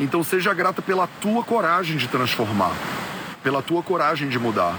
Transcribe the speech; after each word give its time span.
Então 0.00 0.22
seja 0.22 0.54
grata 0.54 0.80
pela 0.80 1.08
tua 1.08 1.42
coragem 1.42 1.96
de 1.96 2.06
transformar, 2.06 2.72
pela 3.42 3.60
tua 3.60 3.82
coragem 3.82 4.28
de 4.28 4.38
mudar. 4.38 4.78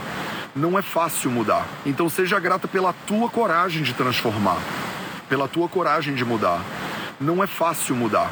Não 0.56 0.80
é 0.80 0.82
fácil 0.82 1.30
mudar. 1.30 1.68
Então 1.86 2.10
seja 2.10 2.40
grata 2.40 2.70
pela 2.70 2.94
tua 2.94 3.30
coragem 3.30 3.84
de 3.84 3.94
transformar, 3.94 4.58
pela 5.28 5.46
tua 5.46 5.68
coragem 5.68 6.16
de 6.16 6.24
mudar. 6.24 6.64
Não 7.20 7.44
é 7.44 7.48
fácil 7.48 7.98
mudar. 7.98 8.32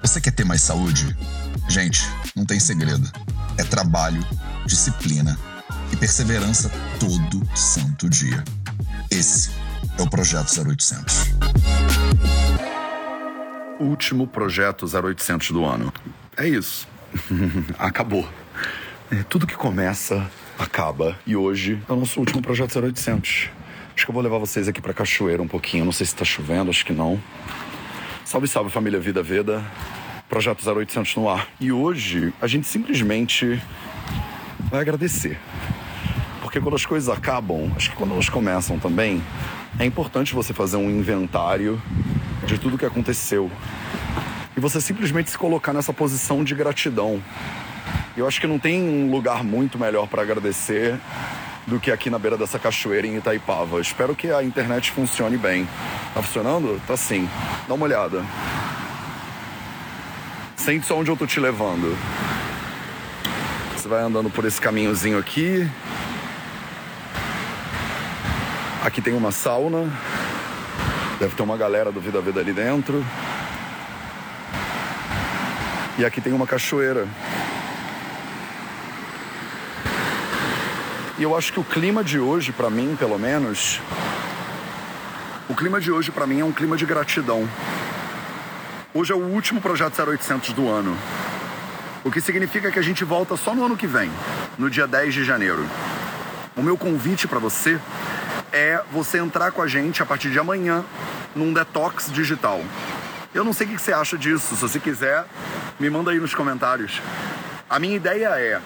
Você 0.00 0.20
quer 0.20 0.30
ter 0.30 0.44
mais 0.44 0.62
saúde? 0.62 1.16
Gente, 1.68 2.08
não 2.36 2.46
tem 2.46 2.60
segredo. 2.60 3.10
É 3.58 3.64
trabalho, 3.64 4.24
disciplina 4.64 5.36
e 5.92 5.96
perseverança 5.96 6.70
todo 7.00 7.42
santo 7.56 8.08
dia. 8.08 8.44
Esse 9.10 9.50
é 9.98 10.02
o 10.02 10.08
Projeto 10.08 10.52
0800. 10.56 11.34
Último 13.84 14.26
projeto 14.26 14.86
0800 14.86 15.50
do 15.50 15.62
ano. 15.62 15.92
É 16.38 16.48
isso. 16.48 16.88
Acabou. 17.78 18.26
É, 19.12 19.22
tudo 19.24 19.46
que 19.46 19.54
começa, 19.54 20.26
acaba. 20.58 21.18
E 21.26 21.36
hoje 21.36 21.78
é 21.86 21.92
o 21.92 21.96
nosso 21.96 22.18
último 22.18 22.40
projeto 22.40 22.78
0800. 22.80 23.50
Acho 23.94 24.06
que 24.06 24.10
eu 24.10 24.14
vou 24.14 24.22
levar 24.22 24.38
vocês 24.38 24.68
aqui 24.68 24.80
pra 24.80 24.94
cachoeira 24.94 25.42
um 25.42 25.46
pouquinho. 25.46 25.84
Não 25.84 25.92
sei 25.92 26.06
se 26.06 26.14
tá 26.14 26.24
chovendo, 26.24 26.70
acho 26.70 26.84
que 26.86 26.94
não. 26.94 27.20
Salve, 28.24 28.48
salve 28.48 28.70
família 28.70 28.98
Vida 28.98 29.22
Veda. 29.22 29.62
Projeto 30.30 30.66
0800 30.66 31.16
no 31.16 31.28
ar. 31.28 31.46
E 31.60 31.70
hoje 31.70 32.32
a 32.40 32.46
gente 32.46 32.66
simplesmente 32.66 33.62
vai 34.70 34.80
agradecer. 34.80 35.38
Porque 36.40 36.58
quando 36.58 36.74
as 36.74 36.86
coisas 36.86 37.10
acabam, 37.10 37.70
acho 37.76 37.90
que 37.90 37.96
quando 37.96 38.12
elas 38.14 38.30
começam 38.30 38.78
também, 38.78 39.22
é 39.78 39.84
importante 39.84 40.34
você 40.34 40.54
fazer 40.54 40.78
um 40.78 40.88
inventário 40.88 41.80
de 42.46 42.58
tudo 42.58 42.78
que 42.78 42.86
aconteceu. 42.86 43.50
E 44.56 44.60
você 44.60 44.80
simplesmente 44.80 45.30
se 45.30 45.38
colocar 45.38 45.72
nessa 45.72 45.92
posição 45.92 46.44
de 46.44 46.54
gratidão. 46.54 47.22
Eu 48.16 48.26
acho 48.28 48.40
que 48.40 48.46
não 48.46 48.58
tem 48.58 48.82
um 48.82 49.10
lugar 49.10 49.42
muito 49.42 49.78
melhor 49.78 50.06
para 50.06 50.22
agradecer 50.22 50.98
do 51.66 51.80
que 51.80 51.90
aqui 51.90 52.10
na 52.10 52.18
beira 52.18 52.36
dessa 52.36 52.58
cachoeira 52.58 53.06
em 53.06 53.16
Itaipava. 53.16 53.80
Espero 53.80 54.14
que 54.14 54.30
a 54.30 54.42
internet 54.42 54.90
funcione 54.90 55.36
bem. 55.36 55.66
Tá 56.12 56.22
funcionando? 56.22 56.80
Tá 56.86 56.96
sim. 56.96 57.28
Dá 57.66 57.74
uma 57.74 57.84
olhada. 57.84 58.24
Sente 60.56 60.86
só 60.86 60.96
onde 60.98 61.10
eu 61.10 61.16
tô 61.16 61.26
te 61.26 61.40
levando. 61.40 61.96
Você 63.74 63.88
vai 63.88 64.02
andando 64.02 64.30
por 64.30 64.44
esse 64.44 64.60
caminhozinho 64.60 65.18
aqui. 65.18 65.68
Aqui 68.82 69.00
tem 69.02 69.14
uma 69.14 69.32
sauna. 69.32 69.90
Deve 71.18 71.36
ter 71.36 71.42
uma 71.42 71.56
galera 71.56 71.92
do 71.92 72.00
Vida 72.00 72.20
Vida 72.20 72.40
ali 72.40 72.52
dentro. 72.52 73.04
E 75.96 76.04
aqui 76.04 76.20
tem 76.20 76.32
uma 76.32 76.46
cachoeira. 76.46 77.06
E 81.16 81.22
eu 81.22 81.36
acho 81.36 81.52
que 81.52 81.60
o 81.60 81.64
clima 81.64 82.02
de 82.02 82.18
hoje, 82.18 82.50
para 82.50 82.68
mim, 82.68 82.96
pelo 82.98 83.16
menos, 83.16 83.80
o 85.48 85.54
clima 85.54 85.80
de 85.80 85.92
hoje 85.92 86.10
para 86.10 86.26
mim 86.26 86.40
é 86.40 86.44
um 86.44 86.50
clima 86.50 86.76
de 86.76 86.84
gratidão. 86.84 87.48
Hoje 88.92 89.12
é 89.12 89.14
o 89.14 89.20
último 89.20 89.60
projeto 89.60 89.96
0800 90.02 90.52
do 90.52 90.68
ano. 90.68 90.96
O 92.02 92.10
que 92.10 92.20
significa 92.20 92.72
que 92.72 92.78
a 92.78 92.82
gente 92.82 93.04
volta 93.04 93.36
só 93.36 93.54
no 93.54 93.64
ano 93.64 93.76
que 93.76 93.86
vem, 93.86 94.10
no 94.58 94.68
dia 94.68 94.86
10 94.86 95.14
de 95.14 95.24
janeiro. 95.24 95.64
O 96.56 96.62
meu 96.62 96.76
convite 96.76 97.28
para 97.28 97.38
você 97.38 97.78
é 98.54 98.80
você 98.92 99.18
entrar 99.18 99.50
com 99.50 99.60
a 99.60 99.66
gente 99.66 100.00
a 100.00 100.06
partir 100.06 100.30
de 100.30 100.38
amanhã 100.38 100.84
num 101.34 101.52
detox 101.52 102.08
digital. 102.12 102.62
Eu 103.34 103.42
não 103.42 103.52
sei 103.52 103.66
o 103.66 103.70
que 103.70 103.78
você 103.78 103.92
acha 103.92 104.16
disso. 104.16 104.54
Se 104.54 104.62
você 104.62 104.78
quiser, 104.78 105.24
me 105.80 105.90
manda 105.90 106.12
aí 106.12 106.20
nos 106.20 106.36
comentários. 106.36 107.02
A 107.68 107.80
minha 107.80 107.96
ideia 107.96 108.28
é: 108.38 108.60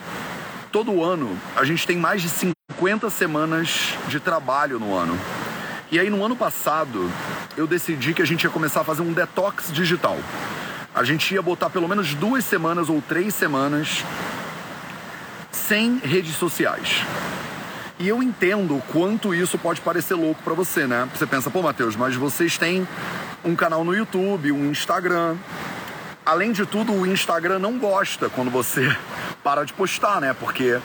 todo 0.71 1.03
ano 1.03 1.35
a 1.57 1.65
gente 1.65 1.87
tem 1.87 1.97
mais 1.97 2.21
de 2.21 2.29
50 2.29 3.09
semanas 3.09 3.95
de 4.09 4.21
trabalho 4.21 4.79
no 4.79 4.95
ano. 4.95 5.19
E 5.91 5.99
aí, 5.99 6.11
no 6.11 6.23
ano 6.23 6.37
passado, 6.37 7.11
eu 7.57 7.67
decidi 7.67 8.13
que 8.13 8.21
a 8.21 8.27
gente 8.27 8.45
ia 8.45 8.51
começar 8.51 8.83
a 8.83 8.85
fazer 8.85 9.01
um 9.01 9.15
detox 9.15 9.73
digital. 9.73 10.19
A 10.95 11.03
gente 11.03 11.33
ia 11.33 11.41
botar 11.41 11.71
pelo 11.71 11.89
menos 11.89 12.13
duas 12.13 12.45
semanas 12.45 12.91
ou 12.91 13.01
três 13.01 13.35
semanas 13.35 14.05
sem 15.51 15.97
redes 15.97 16.37
sociais. 16.37 17.07
E 17.99 18.07
eu 18.07 18.23
entendo 18.23 18.77
o 18.77 18.83
quanto 18.93 19.35
isso 19.35 19.59
pode 19.59 19.81
parecer 19.81 20.15
louco 20.15 20.41
para 20.45 20.55
você, 20.55 20.87
né? 20.87 21.09
Você 21.13 21.27
pensa, 21.27 21.51
pô, 21.51 21.63
Matheus, 21.63 21.97
mas 21.97 22.15
vocês 22.15 22.57
têm 22.57 22.87
um 23.45 23.57
canal 23.57 23.83
no 23.83 23.93
YouTube, 23.93 24.53
um 24.53 24.71
Instagram. 24.71 25.37
Além 26.25 26.53
de 26.53 26.65
tudo, 26.65 26.93
o 26.93 27.05
Instagram 27.05 27.59
não 27.59 27.77
gosta 27.77 28.29
quando 28.29 28.53
você 28.53 28.97
para 29.43 29.65
de 29.65 29.73
postar, 29.73 30.21
né? 30.21 30.33
Porque 30.33 30.79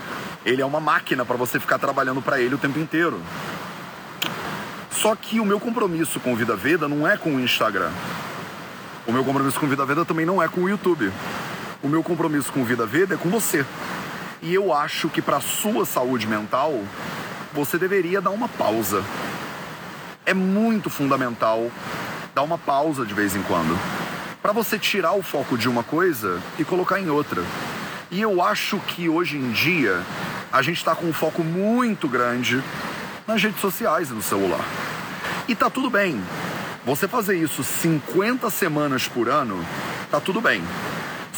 ele 0.44 0.62
é 0.62 0.66
uma 0.66 0.80
máquina 0.80 1.24
para 1.24 1.38
você 1.38 1.60
ficar 1.60 1.78
trabalhando 1.78 2.20
para 2.20 2.40
ele 2.40 2.56
o 2.56 2.58
tempo 2.58 2.80
inteiro. 2.80 3.22
Só 4.90 5.16
que 5.16 5.40
o 5.40 5.46
meu 5.46 5.60
compromisso 5.60 6.20
com 6.20 6.36
Vida 6.36 6.56
Veda 6.56 6.88
não 6.88 7.08
é 7.08 7.16
com 7.16 7.36
o 7.36 7.40
Instagram. 7.40 7.92
O 9.06 9.12
meu 9.12 9.24
compromisso 9.24 9.60
com 9.60 9.68
Vida 9.68 9.86
Veda 9.86 10.04
também 10.04 10.26
não 10.26 10.42
é 10.42 10.48
com 10.48 10.62
o 10.62 10.70
YouTube. 10.70 11.12
O 11.84 11.88
meu 11.88 12.02
compromisso 12.02 12.52
com 12.52 12.64
Vida 12.64 12.88
Veda 12.88 13.14
é 13.14 13.18
com 13.18 13.30
você. 13.30 13.64
E 14.44 14.54
eu 14.54 14.74
acho 14.74 15.08
que 15.08 15.22
para 15.22 15.40
sua 15.40 15.86
saúde 15.86 16.28
mental, 16.28 16.84
você 17.54 17.78
deveria 17.78 18.20
dar 18.20 18.32
uma 18.32 18.50
pausa. 18.50 19.02
É 20.26 20.34
muito 20.34 20.90
fundamental 20.90 21.72
dar 22.36 22.42
uma 22.42 22.58
pausa 22.58 23.06
de 23.06 23.14
vez 23.14 23.38
em 23.38 23.42
quando. 23.44 23.80
Para 24.42 24.52
você 24.52 24.78
tirar 24.78 25.14
o 25.14 25.24
foco 25.24 25.58
de 25.58 25.70
uma 25.70 25.82
coisa 25.82 26.42
e 26.60 26.66
colocar 26.66 27.00
em 27.00 27.10
outra. 27.10 27.42
E 28.12 28.20
eu 28.20 28.42
acho 28.42 28.80
que 28.80 29.08
hoje 29.08 29.38
em 29.38 29.50
dia 29.52 30.04
a 30.52 30.62
gente 30.62 30.76
está 30.76 30.94
com 30.94 31.06
um 31.06 31.14
foco 31.14 31.42
muito 31.42 32.06
grande 32.10 32.62
nas 33.26 33.42
redes 33.42 33.62
sociais 33.62 34.10
e 34.10 34.14
no 34.14 34.22
celular. 34.22 34.66
E 35.48 35.56
tá 35.56 35.70
tudo 35.70 35.90
bem. 35.90 36.22
Você 36.86 37.08
fazer 37.08 37.38
isso 37.38 37.64
50 37.64 38.50
semanas 38.50 39.08
por 39.08 39.30
ano, 39.30 39.66
tá 40.12 40.20
tudo 40.20 40.42
bem. 40.42 40.62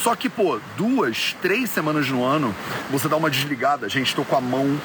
Só 0.06 0.16
que, 0.16 0.30
pô, 0.30 0.60
duas, 0.78 1.36
três 1.42 1.68
semanas 1.68 2.08
no 2.10 2.24
ano, 2.24 2.54
você 2.92 3.08
dá 3.08 3.18
uma 3.18 3.28
desligada. 3.28 3.90
Gente, 3.90 4.14
tô 4.14 4.24
com 4.24 4.38
a 4.38 4.40
mão, 4.40 4.80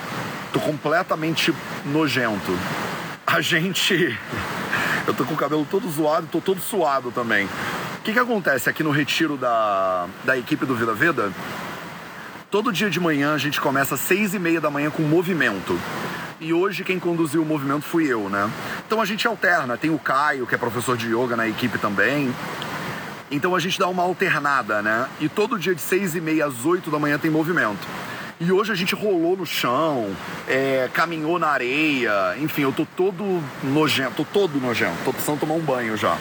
tô 0.51 0.59
completamente 0.59 1.55
nojento. 1.85 2.59
A 3.27 3.43
gente. 3.43 4.19
Eu 5.07 5.13
tô 5.13 5.27
com 5.27 5.35
o 5.35 5.37
cabelo 5.37 5.67
todo 5.71 5.91
zoado, 5.91 6.27
tô 6.33 6.41
todo 6.41 6.59
suado 6.59 7.11
também. 7.11 7.45
O 7.45 8.03
que 8.03 8.15
que 8.15 8.19
acontece 8.19 8.71
aqui 8.71 8.83
no 8.83 8.91
retiro 8.91 9.37
da, 9.37 10.07
da 10.25 10.39
equipe 10.39 10.65
do 10.65 10.75
Vida 10.75 10.95
Veda? 10.95 11.31
Todo 12.51 12.73
dia 12.73 12.89
de 12.89 12.99
manhã 12.99 13.35
a 13.35 13.39
gente 13.39 13.61
começa 13.61 13.97
às 13.97 14.01
seis 14.01 14.33
e 14.33 14.39
meia 14.39 14.59
da 14.59 14.71
manhã 14.71 14.89
com 14.89 15.03
movimento. 15.03 15.79
E 16.41 16.55
hoje 16.55 16.83
quem 16.83 16.99
conduziu 16.99 17.43
o 17.43 17.45
movimento 17.45 17.83
fui 17.83 18.11
eu, 18.11 18.31
né? 18.31 18.51
Então 18.87 19.03
a 19.03 19.05
gente 19.05 19.27
alterna. 19.27 19.77
Tem 19.77 19.91
o 19.91 19.99
Caio, 19.99 20.47
que 20.47 20.55
é 20.55 20.59
professor 20.59 20.97
de 20.97 21.15
yoga 21.15 21.37
na 21.37 21.47
equipe 21.47 21.77
também. 21.77 22.35
Então 23.31 23.55
a 23.55 23.61
gente 23.61 23.79
dá 23.79 23.87
uma 23.87 24.03
alternada, 24.03 24.83
né? 24.83 25.09
E 25.21 25.29
todo 25.29 25.59
dia 25.59 25.75
de 25.75 25.81
seis 25.81 26.15
e 26.17 26.21
meia 26.21 26.47
às 26.47 26.65
oito 26.65 26.91
da 26.91 26.99
manhã 26.99 27.19
tem 27.19 27.31
movimento. 27.31 27.87
E 28.41 28.51
hoje 28.51 28.73
a 28.73 28.75
gente 28.75 28.95
rolou 28.95 29.37
no 29.37 29.45
chão, 29.45 30.17
é, 30.49 30.89
caminhou 30.93 31.39
na 31.39 31.49
areia, 31.49 32.37
enfim, 32.39 32.63
eu 32.63 32.73
tô 32.73 32.87
todo 32.97 33.43
nojento, 33.63 34.15
tô 34.17 34.25
todo 34.25 34.59
nojento, 34.59 34.97
tô 35.05 35.13
precisando 35.13 35.41
tomar 35.41 35.55
um 35.55 35.61
banho 35.61 35.97
já. 35.97 36.17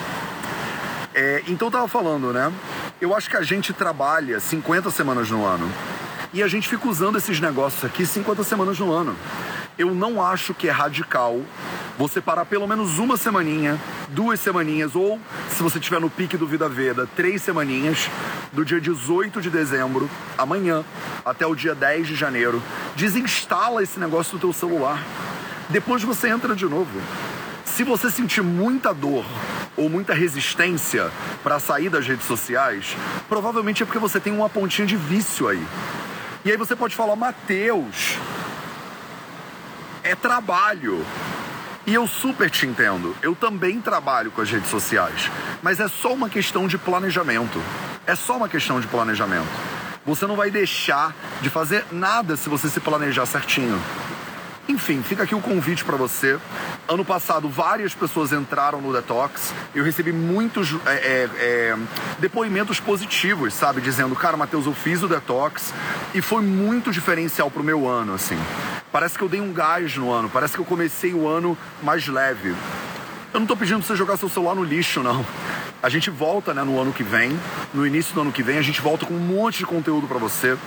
É, 1.16 1.42
então 1.48 1.72
tava 1.72 1.88
falando, 1.88 2.32
né? 2.34 2.52
Eu 3.02 3.16
acho 3.16 3.30
que 3.30 3.38
a 3.38 3.42
gente 3.42 3.72
trabalha 3.72 4.40
50 4.40 4.92
semanas 4.92 5.32
no 5.32 5.46
ano. 5.46 5.72
E 6.34 6.44
a 6.44 6.48
gente 6.48 6.68
fica 6.68 6.88
usando 6.88 7.18
esses 7.18 7.40
negócios 7.40 7.84
aqui 7.84 8.06
50 8.06 8.44
semanas 8.44 8.78
no 8.78 8.92
ano. 8.92 9.16
Eu 9.78 9.96
não 9.96 10.24
acho 10.24 10.54
que 10.54 10.68
é 10.68 10.72
radical 10.72 11.42
você 11.98 12.22
parar 12.22 12.46
pelo 12.46 12.68
menos 12.68 13.00
uma 13.00 13.18
semaninha, 13.18 13.80
duas 14.10 14.40
semaninhas, 14.40 14.96
ou 14.96 15.20
se 15.50 15.62
você 15.62 15.78
estiver 15.78 16.00
no 16.00 16.10
pique 16.10 16.38
do 16.38 16.48
Vida 16.48 16.68
Veda, 16.68 17.08
três 17.16 17.42
semaninhas, 17.42 18.10
do 18.52 18.66
dia 18.66 18.82
18 18.82 19.42
de 19.42 19.50
dezembro, 19.50 20.10
amanhã, 20.38 20.84
até 21.26 21.46
o 21.46 21.56
dia 21.56 21.76
10 21.76 22.08
de 22.08 22.16
janeiro. 22.16 22.62
Desinstala 22.96 23.84
esse 23.84 24.00
negócio 24.00 24.34
do 24.34 24.40
teu 24.40 24.54
celular. 24.54 25.04
Depois 25.70 26.04
você 26.04 26.30
entra 26.30 26.56
de 26.56 26.66
novo. 26.66 27.00
Se 27.64 27.84
você 27.84 28.10
sentir 28.10 28.42
muita 28.42 28.94
dor 28.94 29.24
ou 29.78 29.90
muita 29.90 30.14
resistência 30.14 31.10
para 31.44 31.60
sair 31.60 31.90
das 31.90 32.06
redes 32.06 32.26
sociais, 32.26 32.98
provavelmente 33.30 33.84
é 33.84 33.86
porque 33.86 34.00
você 34.00 34.20
tem 34.20 34.34
uma 34.34 34.50
pontinha 34.50 34.88
de 34.88 34.96
vício 34.96 35.48
aí. 35.48 35.64
E 36.44 36.52
aí 36.52 36.58
você 36.58 36.76
pode 36.76 36.96
falar, 36.96 37.16
Mateus, 37.16 38.18
é 40.04 40.16
trabalho. 40.16 41.06
E 41.90 41.94
eu 41.96 42.06
super 42.06 42.52
te 42.52 42.68
entendo. 42.68 43.18
Eu 43.20 43.34
também 43.34 43.82
trabalho 43.82 44.30
com 44.30 44.42
as 44.42 44.52
redes 44.52 44.70
sociais. 44.70 45.32
Mas 45.60 45.80
é 45.80 45.88
só 45.88 46.14
uma 46.14 46.30
questão 46.30 46.68
de 46.68 46.78
planejamento. 46.78 47.60
É 48.06 48.16
só 48.16 48.38
uma 48.38 48.48
questão 48.48 48.80
de 48.80 48.86
planejamento. 48.86 49.48
Você 50.06 50.28
não 50.28 50.36
vai 50.36 50.52
deixar 50.52 51.16
de 51.42 51.50
fazer 51.50 51.84
nada 51.92 52.38
se 52.38 52.48
você 52.48 52.70
se 52.70 52.80
planejar 52.80 53.26
certinho. 53.26 53.82
Enfim, 54.68 55.02
fica 55.02 55.24
aqui 55.24 55.34
o 55.34 55.42
convite 55.42 55.84
para 55.84 55.98
você. 55.98 56.38
Ano 56.88 57.04
passado, 57.04 57.50
várias 57.50 57.96
pessoas 57.96 58.32
entraram 58.32 58.80
no 58.80 58.94
Detox. 58.94 59.52
Eu 59.74 59.84
recebi 59.84 60.12
muitos 60.12 60.76
é, 60.86 60.92
é, 60.94 61.30
é, 61.40 61.78
depoimentos 62.20 62.80
positivos, 62.80 63.52
sabe? 63.56 63.82
Dizendo, 63.82 64.16
cara, 64.16 64.38
Matheus, 64.38 64.68
eu 64.68 64.76
fiz 64.76 65.02
o 65.02 65.08
Detox 65.08 65.74
e 66.14 66.22
foi 66.22 66.44
muito 66.44 66.92
diferencial 66.92 67.50
pro 67.50 67.64
meu 67.64 67.90
ano, 67.90 68.14
assim. 68.14 68.38
Parece 68.92 69.18
que 69.18 69.24
eu 69.24 69.30
dei 69.30 69.40
um 69.40 69.54
gás 69.54 69.96
no 69.96 70.12
ano, 70.12 70.30
parece 70.30 70.54
que 70.54 70.60
eu 70.60 70.66
comecei 70.66 71.14
o 71.14 71.28
ano 71.28 71.58
mais 71.84 72.08
leve. 72.08 72.56
Eu 73.32 73.40
não 73.40 73.46
tô 73.46 73.56
pedindo 73.56 73.78
pra 73.80 73.88
você 73.88 73.96
jogar 73.96 74.18
seu 74.18 74.28
celular 74.28 74.56
no 74.56 74.64
lixo, 74.64 75.04
não. 75.04 75.24
A 75.82 75.88
gente 75.88 76.10
volta, 76.10 76.54
né, 76.54 76.64
no 76.64 76.80
ano 76.80 76.92
que 76.92 77.04
vem, 77.04 77.40
no 77.74 77.86
início 77.86 78.14
do 78.16 78.22
ano 78.22 78.32
que 78.32 78.42
vem, 78.42 78.58
a 78.58 78.62
gente 78.62 78.82
volta 78.82 79.06
com 79.06 79.14
um 79.14 79.20
monte 79.20 79.60
de 79.60 79.66
conteúdo 79.66 80.08
para 80.08 80.18
você. 80.18 80.58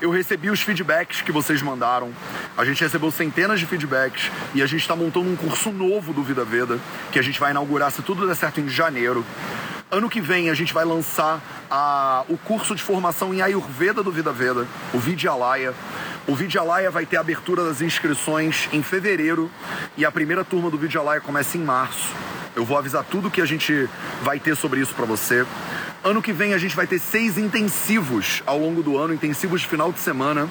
Eu 0.00 0.10
recebi 0.10 0.48
os 0.48 0.62
feedbacks 0.62 1.20
que 1.20 1.32
vocês 1.32 1.60
mandaram. 1.60 2.10
A 2.56 2.64
gente 2.64 2.82
recebeu 2.82 3.10
centenas 3.10 3.60
de 3.60 3.66
feedbacks 3.66 4.30
e 4.54 4.62
a 4.62 4.66
gente 4.66 4.80
está 4.80 4.94
montando 4.96 5.28
um 5.28 5.36
curso 5.36 5.70
novo 5.72 6.12
do 6.12 6.22
Vida 6.22 6.44
Veda, 6.44 6.78
que 7.10 7.18
a 7.18 7.22
gente 7.22 7.38
vai 7.38 7.50
inaugurar, 7.50 7.90
se 7.90 8.00
tudo 8.00 8.26
der 8.26 8.36
certo, 8.36 8.60
em 8.60 8.68
janeiro. 8.68 9.26
Ano 9.90 10.08
que 10.08 10.20
vem 10.20 10.48
a 10.48 10.54
gente 10.54 10.72
vai 10.72 10.84
lançar 10.84 11.40
a, 11.68 12.24
o 12.28 12.38
curso 12.38 12.76
de 12.76 12.82
formação 12.82 13.34
em 13.34 13.42
Ayurveda 13.42 14.02
do 14.02 14.12
Vida 14.12 14.32
Veda, 14.32 14.66
o 14.94 14.98
Vidyalaya. 14.98 15.74
O 16.30 16.34
Vidyalaya 16.36 16.92
vai 16.92 17.04
ter 17.04 17.16
a 17.16 17.20
abertura 17.22 17.64
das 17.64 17.80
inscrições 17.80 18.68
em 18.72 18.84
fevereiro 18.84 19.50
e 19.96 20.04
a 20.04 20.12
primeira 20.12 20.44
turma 20.44 20.70
do 20.70 20.78
Vidyalaya 20.78 21.20
começa 21.20 21.58
em 21.58 21.60
março. 21.60 22.14
Eu 22.54 22.64
vou 22.64 22.78
avisar 22.78 23.02
tudo 23.02 23.28
que 23.28 23.40
a 23.40 23.44
gente 23.44 23.88
vai 24.22 24.38
ter 24.38 24.56
sobre 24.56 24.78
isso 24.78 24.94
para 24.94 25.04
você. 25.04 25.44
Ano 26.04 26.22
que 26.22 26.32
vem 26.32 26.54
a 26.54 26.58
gente 26.58 26.76
vai 26.76 26.86
ter 26.86 27.00
seis 27.00 27.36
intensivos 27.36 28.44
ao 28.46 28.60
longo 28.60 28.80
do 28.80 28.96
ano, 28.96 29.12
intensivos 29.12 29.62
de 29.62 29.66
final 29.66 29.90
de 29.90 29.98
semana. 29.98 30.48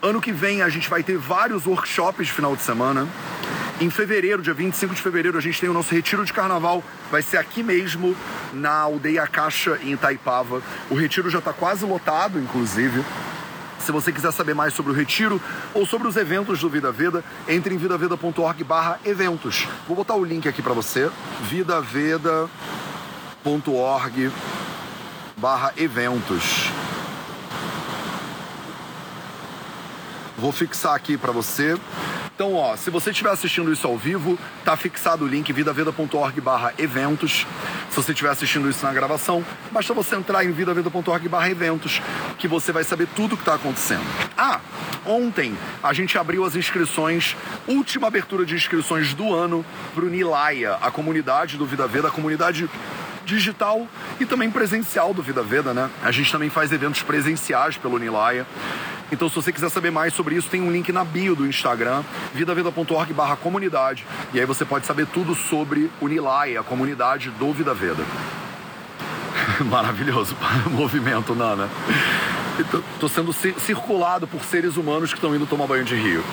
Ano 0.00 0.18
que 0.18 0.32
vem 0.32 0.62
a 0.62 0.70
gente 0.70 0.88
vai 0.88 1.02
ter 1.02 1.18
vários 1.18 1.66
workshops 1.66 2.28
de 2.28 2.32
final 2.32 2.56
de 2.56 2.62
semana. 2.62 3.06
Em 3.82 3.90
fevereiro, 3.90 4.40
dia 4.40 4.54
25 4.54 4.94
de 4.94 5.02
fevereiro, 5.02 5.36
a 5.36 5.42
gente 5.42 5.60
tem 5.60 5.68
o 5.68 5.74
nosso 5.74 5.94
retiro 5.94 6.24
de 6.24 6.32
carnaval. 6.32 6.82
Vai 7.10 7.20
ser 7.20 7.36
aqui 7.36 7.62
mesmo, 7.62 8.16
na 8.50 8.78
aldeia 8.78 9.26
Caixa, 9.26 9.78
em 9.82 9.92
Itaipava. 9.92 10.62
O 10.88 10.94
retiro 10.94 11.28
já 11.28 11.38
está 11.38 11.52
quase 11.52 11.84
lotado, 11.84 12.38
inclusive. 12.38 13.04
Se 13.84 13.90
você 13.90 14.12
quiser 14.12 14.32
saber 14.32 14.54
mais 14.54 14.72
sobre 14.74 14.92
o 14.92 14.94
retiro 14.94 15.40
ou 15.74 15.84
sobre 15.84 16.06
os 16.06 16.16
eventos 16.16 16.60
do 16.60 16.68
Vida 16.68 16.92
Veda, 16.92 17.24
entre 17.48 17.74
em 17.74 17.78
vidaveda.org 17.78 18.62
barra 18.64 19.00
eventos. 19.04 19.66
Vou 19.88 19.96
botar 19.96 20.14
o 20.14 20.24
link 20.24 20.48
aqui 20.48 20.62
para 20.62 20.72
você, 20.72 21.10
vidaveda.org 21.42 22.48
barra 25.36 25.72
eventos. 25.76 26.70
Vou 30.38 30.52
fixar 30.52 30.94
aqui 30.94 31.18
para 31.18 31.32
você. 31.32 31.76
Então, 32.42 32.56
ó, 32.56 32.76
se 32.76 32.90
você 32.90 33.10
estiver 33.10 33.30
assistindo 33.30 33.72
isso 33.72 33.86
ao 33.86 33.96
vivo, 33.96 34.36
tá 34.64 34.76
fixado 34.76 35.24
o 35.24 35.28
link 35.28 35.52
vidaveda.org 35.52 36.40
barra 36.40 36.74
eventos. 36.76 37.46
Se 37.88 37.94
você 37.94 38.10
estiver 38.10 38.30
assistindo 38.30 38.68
isso 38.68 38.84
na 38.84 38.92
gravação, 38.92 39.44
basta 39.70 39.94
você 39.94 40.16
entrar 40.16 40.44
em 40.44 40.50
vidaveda.org 40.50 41.28
barra 41.28 41.48
eventos, 41.48 42.02
que 42.38 42.48
você 42.48 42.72
vai 42.72 42.82
saber 42.82 43.06
tudo 43.14 43.34
o 43.34 43.36
que 43.36 43.42
está 43.42 43.54
acontecendo. 43.54 44.02
Ah, 44.36 44.58
ontem 45.06 45.56
a 45.84 45.92
gente 45.92 46.18
abriu 46.18 46.44
as 46.44 46.56
inscrições, 46.56 47.36
última 47.68 48.08
abertura 48.08 48.44
de 48.44 48.56
inscrições 48.56 49.14
do 49.14 49.32
ano 49.32 49.64
para 49.94 50.04
o 50.04 50.08
Nilaya, 50.08 50.78
a 50.82 50.90
comunidade 50.90 51.56
do 51.56 51.64
Vida 51.64 51.86
Veda, 51.86 52.08
a 52.08 52.10
comunidade 52.10 52.68
digital 53.24 53.86
e 54.18 54.26
também 54.26 54.50
presencial 54.50 55.14
do 55.14 55.22
Vida 55.22 55.44
Veda, 55.44 55.72
né? 55.72 55.88
A 56.02 56.10
gente 56.10 56.32
também 56.32 56.50
faz 56.50 56.72
eventos 56.72 57.04
presenciais 57.04 57.76
pelo 57.76 57.98
Nilaya. 57.98 58.44
Então, 59.12 59.28
se 59.28 59.34
você 59.34 59.52
quiser 59.52 59.68
saber 59.68 59.90
mais 59.90 60.14
sobre 60.14 60.34
isso, 60.34 60.48
tem 60.48 60.62
um 60.62 60.72
link 60.72 60.90
na 60.90 61.04
bio 61.04 61.36
do 61.36 61.46
Instagram, 61.46 62.02
vidaveda.org 62.34 63.12
barra 63.12 63.36
comunidade. 63.36 64.06
E 64.32 64.40
aí 64.40 64.46
você 64.46 64.64
pode 64.64 64.86
saber 64.86 65.06
tudo 65.06 65.34
sobre 65.34 65.90
o 66.00 66.08
Nilaya, 66.08 66.60
a 66.60 66.64
comunidade 66.64 67.28
do 67.30 67.52
Vida 67.52 67.74
Veda. 67.74 68.02
Maravilhoso 69.66 70.34
movimento, 70.72 71.34
Nana. 71.34 71.68
Estou 72.94 73.08
sendo 73.08 73.32
circulado 73.32 74.26
por 74.26 74.42
seres 74.44 74.78
humanos 74.78 75.10
que 75.10 75.18
estão 75.18 75.34
indo 75.34 75.46
tomar 75.46 75.66
banho 75.66 75.84
de 75.84 75.94
rio. 75.94 76.24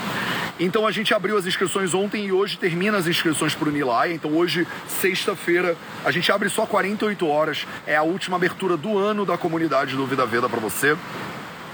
Então 0.57 0.85
a 0.85 0.91
gente 0.91 1.13
abriu 1.13 1.37
as 1.37 1.45
inscrições 1.45 1.93
ontem 1.93 2.25
e 2.25 2.31
hoje 2.33 2.57
termina 2.57 2.97
as 2.97 3.07
inscrições 3.07 3.55
para 3.55 3.69
o 3.69 3.71
Nilaya. 3.71 4.13
Então 4.13 4.31
hoje, 4.35 4.67
sexta-feira, 4.87 5.75
a 6.03 6.11
gente 6.11 6.29
abre 6.31 6.49
só 6.49 6.65
48 6.65 7.27
horas. 7.27 7.65
É 7.87 7.95
a 7.95 8.03
última 8.03 8.35
abertura 8.35 8.75
do 8.75 8.97
ano 8.97 9.25
da 9.25 9.37
comunidade 9.37 9.95
do 9.95 10.05
Vida 10.05 10.25
Veda 10.25 10.49
para 10.49 10.59
você. 10.59 10.97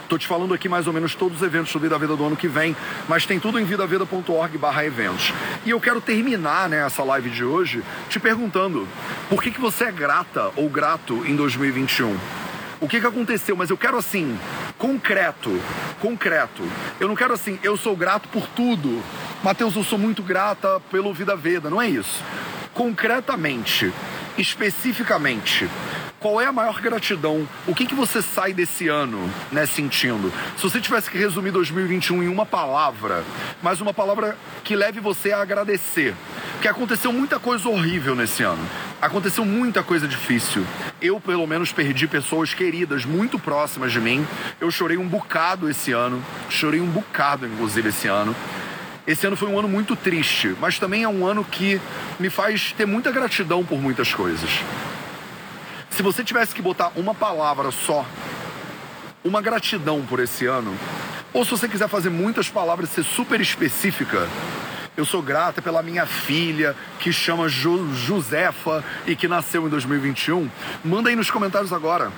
Tô 0.07 0.18
te 0.19 0.28
falando 0.28 0.54
aqui 0.54 0.69
mais 0.69 0.86
ou 0.86 0.94
menos 0.94 1.16
todos 1.16 1.38
os 1.38 1.44
eventos 1.44 1.74
do 1.74 1.80
Vida 1.80 1.98
Veda 1.98 2.16
do 2.16 2.25
ano 2.25 2.36
que 2.36 2.48
vem, 2.48 2.75
mas 3.07 3.25
tem 3.25 3.40
tudo 3.40 3.60
em 3.60 3.66
vidaveda.org 3.66 4.57
barra 4.57 4.86
eventos. 4.86 5.34
E 5.66 5.72
eu 5.72 5.80
quero 5.80 6.00
terminar 6.00 6.69
né, 6.69 6.86
essa 6.86 7.04
live 7.04 7.30
de 7.30 7.44
hoje 7.44 7.84
te 8.07 8.19
perguntando 8.19 8.88
por 9.30 9.42
que, 9.42 9.50
que 9.50 9.60
você 9.60 9.86
é 9.86 9.92
grata 9.92 10.52
ou 10.56 10.69
grato 10.69 11.24
em 11.25 11.36
2021? 11.36 12.16
O 12.80 12.88
que, 12.88 13.00
que 13.00 13.07
aconteceu? 13.07 13.56
Mas 13.56 13.72
eu 13.72 13.78
quero 13.78 13.98
assim, 13.98 14.38
concreto, 14.78 15.60
concreto. 16.00 16.62
Eu 17.00 17.08
não 17.08 17.16
quero 17.16 17.34
assim, 17.34 17.58
eu 17.63 17.75
sou 17.75 17.96
grato 17.96 18.30
por 18.30 18.46
tudo. 18.48 19.01
Mateus, 19.44 19.75
eu 19.75 19.84
sou 19.84 19.98
muito 19.98 20.22
grata 20.22 20.80
pelo 20.92 21.13
Vida 21.13 21.36
Veda, 21.36 21.69
não 21.69 21.81
é 21.81 21.90
isso. 21.90 22.24
Concretamente, 22.74 23.92
especificamente, 24.38 25.68
qual 26.19 26.39
é 26.41 26.45
a 26.45 26.51
maior 26.51 26.81
gratidão? 26.81 27.47
O 27.67 27.75
que, 27.75 27.85
que 27.85 27.95
você 27.95 28.21
sai 28.21 28.53
desse 28.53 28.88
ano, 28.88 29.29
né, 29.51 29.65
sentindo? 29.65 30.31
Se 30.57 30.63
você 30.63 30.79
tivesse 30.79 31.09
que 31.09 31.17
resumir 31.17 31.51
2021 31.51 32.23
em 32.23 32.27
uma 32.27 32.45
palavra, 32.45 33.23
mas 33.62 33.81
uma 33.81 33.94
palavra 33.94 34.38
que 34.63 34.75
leve 34.75 35.00
você 35.00 35.31
a 35.31 35.41
agradecer. 35.41 36.15
Porque 36.53 36.67
aconteceu 36.67 37.12
muita 37.12 37.39
coisa 37.39 37.69
horrível 37.69 38.15
nesse 38.15 38.44
ano. 38.44 38.63
Aconteceu 39.01 39.45
muita 39.45 39.83
coisa 39.83 40.07
difícil. 40.07 40.65
Eu, 41.01 41.19
pelo 41.19 41.45
menos, 41.45 41.71
perdi 41.71 42.07
pessoas 42.07 42.53
queridas, 42.53 43.06
muito 43.06 43.38
próximas 43.38 43.91
de 43.91 44.00
mim. 44.00 44.25
Eu 44.59 44.71
chorei 44.71 44.97
um 44.97 45.07
bocado 45.07 45.69
esse 45.69 45.91
ano. 45.91 46.23
Chorei 46.50 46.81
um 46.81 46.88
bocado, 46.88 47.45
inclusive, 47.45 47.89
esse 47.89 48.07
ano. 48.07 48.35
Esse 49.06 49.27
ano 49.27 49.35
foi 49.35 49.47
um 49.47 49.59
ano 49.59 49.67
muito 49.67 49.95
triste, 49.95 50.56
mas 50.59 50.79
também 50.79 51.03
é 51.03 51.07
um 51.07 51.27
ano 51.27 51.44
que 51.44 51.79
me 52.19 52.31
faz 52.31 52.71
ter 52.71 52.88
muita 52.88 53.12
gratidão 53.12 53.63
por 53.63 53.79
muitas 53.79 54.12
coisas. 54.12 54.50
Se 55.95 56.03
você 56.03 56.25
tivesse 56.25 56.53
que 56.53 56.62
botar 56.62 56.92
uma 56.97 57.15
palavra 57.15 57.71
só, 57.71 58.06
uma 59.24 59.42
gratidão 59.42 60.01
por 60.01 60.19
esse 60.19 60.45
ano, 60.45 60.75
ou 61.31 61.45
se 61.45 61.51
você 61.51 61.69
quiser 61.69 61.88
fazer 61.88 62.09
muitas 62.09 62.50
palavras 62.50 62.89
ser 62.89 63.06
super 63.06 63.39
específica, 63.39 64.27
eu 64.97 65.06
sou 65.06 65.21
grata 65.21 65.62
pela 65.62 65.81
minha 65.81 66.06
filha, 66.06 66.75
que 67.00 67.13
chama 67.13 67.47
jo 67.47 67.94
Josefa 67.94 68.83
e 69.07 69.15
que 69.15 69.25
nasceu 69.25 69.68
em 69.68 69.69
2021. 69.69 70.50
Manda 70.83 71.07
aí 71.07 71.15
nos 71.15 71.31
comentários 71.31 71.72
agora. 71.72 72.12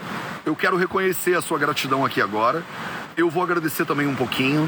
Eu 0.44 0.56
quero 0.56 0.76
reconhecer 0.76 1.38
a 1.38 1.42
sua 1.42 1.60
gratidão 1.60 2.04
aqui 2.04 2.20
agora. 2.20 2.64
Eu 3.16 3.30
vou 3.30 3.44
agradecer 3.44 3.86
também 3.86 4.08
um 4.08 4.16
pouquinho. 4.16 4.68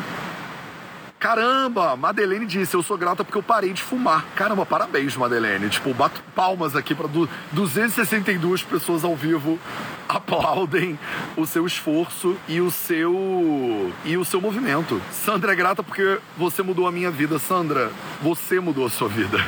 Caramba, 1.19 1.97
Madeleine 1.97 2.45
disse, 2.45 2.73
eu 2.73 2.81
sou 2.81 2.97
grata 2.97 3.25
porque 3.25 3.37
eu 3.37 3.43
parei 3.43 3.73
de 3.73 3.81
fumar. 3.81 4.25
Caramba, 4.35 4.65
parabéns, 4.65 5.17
Madeleine. 5.17 5.67
Tipo, 5.67 5.93
bato 5.93 6.23
palmas 6.33 6.77
aqui 6.77 6.95
para 6.95 7.09
262 7.51 8.63
pessoas 8.63 9.03
ao 9.03 9.17
vivo 9.17 9.59
aplaudem 10.07 10.97
o 11.35 11.45
seu 11.45 11.67
esforço 11.67 12.37
e 12.47 12.61
o 12.61 12.71
seu 12.71 13.91
e 14.05 14.15
o 14.15 14.23
seu 14.23 14.39
movimento. 14.39 15.01
Sandra 15.11 15.51
é 15.51 15.55
grata 15.57 15.83
porque 15.83 16.19
você 16.37 16.63
mudou 16.63 16.87
a 16.87 16.91
minha 16.91 17.11
vida, 17.11 17.37
Sandra. 17.37 17.91
Você 18.21 18.61
mudou 18.61 18.85
a 18.85 18.89
sua 18.89 19.09
vida. 19.09 19.45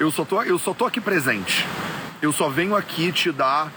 Eu 0.00 0.10
só 0.10 0.24
tô 0.24 0.42
eu 0.42 0.58
só 0.58 0.72
tô 0.72 0.86
aqui 0.86 1.02
presente. 1.02 1.66
Eu 2.22 2.32
só 2.32 2.48
venho 2.48 2.74
aqui 2.74 3.12
te 3.12 3.30
dar 3.30 3.70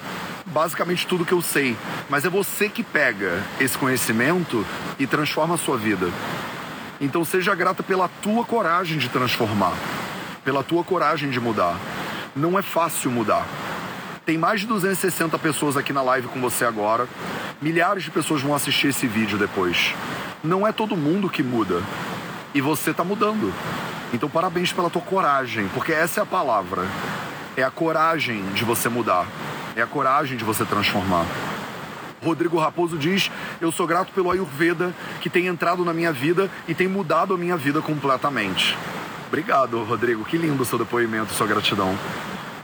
basicamente 0.46 1.06
tudo 1.06 1.26
que 1.26 1.34
eu 1.34 1.42
sei, 1.42 1.78
mas 2.10 2.26
é 2.26 2.30
você 2.30 2.70
que 2.70 2.84
pega 2.84 3.44
esse 3.60 3.78
conhecimento 3.78 4.66
e 4.98 5.06
transforma 5.06 5.56
a 5.56 5.58
sua 5.58 5.78
vida. 5.78 6.10
Então 7.02 7.26
seja 7.26 7.56
grata 7.56 7.82
pela 7.82 8.08
tua 8.22 8.46
coragem 8.46 9.00
de 9.00 9.10
transformar, 9.10 9.74
pela 10.46 10.64
tua 10.64 10.84
coragem 10.84 11.32
de 11.32 11.40
mudar. 11.40 11.76
Não 12.36 12.60
é 12.60 12.62
fácil 12.62 13.10
mudar. 13.10 13.48
Tem 14.24 14.38
mais 14.38 14.62
de 14.62 14.68
260 14.68 15.38
pessoas 15.40 15.76
aqui 15.76 15.92
na 15.92 16.04
live 16.04 16.28
com 16.28 16.40
você 16.40 16.64
agora. 16.64 17.08
Milhares 17.60 18.04
de 18.04 18.12
pessoas 18.12 18.44
vão 18.44 18.54
assistir 18.54 18.90
esse 18.90 19.08
vídeo 19.08 19.36
depois. 19.36 19.96
Não 20.44 20.66
é 20.66 20.72
todo 20.72 20.96
mundo 20.96 21.28
que 21.28 21.42
muda. 21.42 21.82
E 22.54 22.62
você 22.62 22.92
está 22.92 23.04
mudando. 23.04 23.52
Então 24.14 24.30
parabéns 24.30 24.72
pela 24.72 24.90
tua 24.90 25.02
coragem, 25.02 25.68
porque 25.74 25.92
essa 25.92 26.20
é 26.20 26.24
a 26.24 26.26
palavra. 26.26 26.84
É 27.58 27.64
a 27.64 27.72
coragem 27.72 28.44
de 28.54 28.64
você 28.64 28.90
mudar. 28.90 29.26
É 29.76 29.82
a 29.82 29.88
coragem 29.88 30.38
de 30.38 30.44
você 30.44 30.64
transformar. 30.66 31.26
Rodrigo 32.22 32.58
Raposo 32.58 32.98
diz: 32.98 33.32
Eu 33.60 33.72
sou 33.72 33.88
grato 33.88 34.12
pelo 34.14 34.32
Ayurveda 34.32 34.94
que 35.20 35.30
tem 35.30 35.48
entrado 35.48 35.84
na 35.84 35.94
minha 35.94 36.12
vida 36.12 36.50
e 36.68 36.76
tem 36.76 36.88
mudado 36.88 37.34
a 37.34 37.38
minha 37.38 37.58
vida 37.58 37.82
completamente. 37.82 38.78
Obrigado, 39.28 39.84
Rodrigo. 39.84 40.26
Que 40.26 40.38
lindo 40.38 40.64
seu 40.66 40.78
depoimento, 40.78 41.34
sua 41.34 41.48
gratidão. 41.48 41.98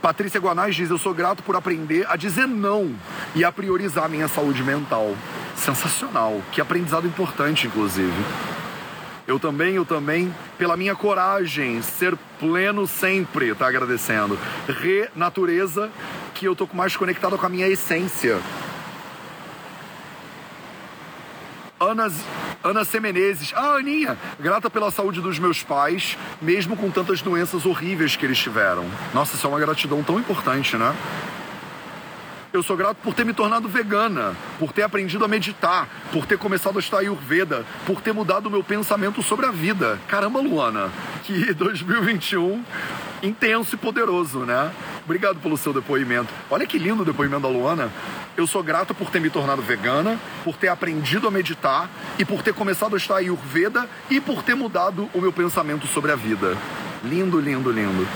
Patrícia 0.00 0.40
Guanais 0.40 0.76
diz: 0.76 0.90
Eu 0.90 0.98
sou 0.98 1.12
grato 1.12 1.42
por 1.42 1.56
aprender 1.56 2.06
a 2.08 2.16
dizer 2.16 2.46
não 2.46 2.94
e 3.34 3.44
a 3.44 3.50
priorizar 3.50 4.04
a 4.04 4.08
minha 4.08 4.28
saúde 4.28 4.62
mental. 4.62 5.16
Sensacional. 5.56 6.40
Que 6.52 6.60
aprendizado 6.60 7.06
importante, 7.06 7.66
inclusive. 7.66 8.12
Eu 9.26 9.38
também, 9.38 9.74
eu 9.74 9.84
também, 9.84 10.34
pela 10.56 10.74
minha 10.74 10.94
coragem, 10.94 11.82
ser 11.82 12.16
pleno 12.40 12.86
sempre, 12.86 13.54
tá 13.54 13.68
agradecendo. 13.68 14.38
Re 14.66 15.08
natureza, 15.14 15.90
que 16.32 16.46
eu 16.46 16.56
tô 16.56 16.66
mais 16.72 16.96
conectado 16.96 17.36
com 17.36 17.44
a 17.44 17.48
minha 17.50 17.68
essência. 17.68 18.38
Ana, 21.90 22.12
Ana. 22.62 22.82
Ah, 23.54 23.76
Aninha, 23.76 24.18
grata 24.38 24.68
pela 24.68 24.90
saúde 24.90 25.20
dos 25.20 25.38
meus 25.38 25.62
pais, 25.62 26.18
mesmo 26.40 26.76
com 26.76 26.90
tantas 26.90 27.22
doenças 27.22 27.64
horríveis 27.64 28.14
que 28.14 28.26
eles 28.26 28.38
tiveram. 28.38 28.84
Nossa, 29.14 29.36
isso 29.36 29.46
é 29.46 29.50
uma 29.50 29.58
gratidão 29.58 30.02
tão 30.02 30.18
importante, 30.18 30.76
né? 30.76 30.94
Eu 32.50 32.62
sou 32.62 32.76
grato 32.76 32.96
por 33.02 33.14
ter 33.14 33.24
me 33.24 33.34
tornado 33.34 33.68
vegana, 33.68 34.34
por 34.58 34.72
ter 34.72 34.82
aprendido 34.82 35.24
a 35.24 35.28
meditar, 35.28 35.86
por 36.10 36.26
ter 36.26 36.38
começado 36.38 36.76
a 36.76 36.80
estudar 36.80 37.00
Ayurveda, 37.00 37.64
por 37.84 38.00
ter 38.00 38.12
mudado 38.12 38.46
o 38.46 38.50
meu 38.50 38.64
pensamento 38.64 39.22
sobre 39.22 39.44
a 39.46 39.50
vida. 39.50 40.00
Caramba, 40.08 40.40
Luana, 40.40 40.90
que 41.24 41.52
2021 41.52 42.64
intenso 43.22 43.74
e 43.74 43.78
poderoso, 43.78 44.40
né? 44.40 44.70
Obrigado 45.04 45.38
pelo 45.40 45.56
seu 45.56 45.72
depoimento. 45.72 46.32
Olha 46.50 46.66
que 46.66 46.78
lindo 46.78 47.02
o 47.02 47.04
depoimento 47.04 47.42
da 47.42 47.48
Luana. 47.48 47.90
Eu 48.36 48.46
sou 48.46 48.62
grato 48.62 48.94
por 48.94 49.10
ter 49.10 49.20
me 49.20 49.30
tornado 49.30 49.62
vegana, 49.62 50.18
por 50.44 50.56
ter 50.56 50.68
aprendido 50.68 51.26
a 51.26 51.30
meditar 51.30 51.88
e 52.18 52.24
por 52.24 52.42
ter 52.42 52.54
começado 52.54 52.94
a 52.94 52.98
estudar 52.98 53.18
Ayurveda 53.18 53.88
e 54.10 54.20
por 54.20 54.42
ter 54.42 54.54
mudado 54.54 55.08
o 55.12 55.20
meu 55.20 55.32
pensamento 55.32 55.86
sobre 55.86 56.12
a 56.12 56.16
vida. 56.16 56.56
Lindo, 57.02 57.40
lindo, 57.40 57.70
lindo. 57.70 58.06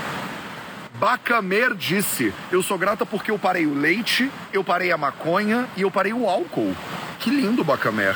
Bacamer 0.94 1.74
disse: 1.74 2.32
Eu 2.50 2.62
sou 2.62 2.78
grata 2.78 3.04
porque 3.04 3.30
eu 3.30 3.38
parei 3.38 3.66
o 3.66 3.74
leite, 3.74 4.30
eu 4.52 4.62
parei 4.62 4.92
a 4.92 4.96
maconha 4.96 5.66
e 5.76 5.82
eu 5.82 5.90
parei 5.90 6.12
o 6.12 6.28
álcool. 6.28 6.76
Que 7.18 7.30
lindo, 7.30 7.64
Bacamer. 7.64 8.14